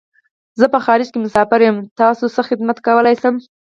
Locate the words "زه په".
0.59-0.79